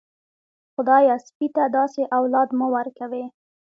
خدايه 0.75 1.15
سپي 1.25 1.47
ته 1.55 1.63
داسې 1.77 2.01
اولاد 2.17 2.49
مه 2.59 2.67
ورکوې. 2.75 3.25